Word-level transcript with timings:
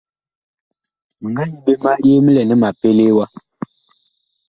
Mi 1.19 1.27
nga 1.31 1.43
yi 1.49 1.55
ɓe 1.65 1.73
ma 1.83 1.91
yee 2.05 2.21
mi 2.23 2.31
lɛ 2.35 2.41
nɛ 2.47 2.55
ma 2.61 2.69
pelee 2.81 3.13
wa. 3.17 3.25